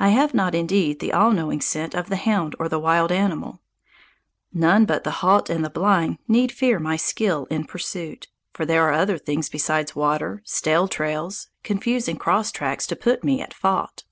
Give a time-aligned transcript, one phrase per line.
[0.00, 3.60] I have not, indeed, the all knowing scent of the hound or the wild animal.
[4.52, 8.82] None but the halt and the blind need fear my skill in pursuit; for there
[8.88, 14.02] are other things besides water, stale trails, confusing cross tracks to put me at fault.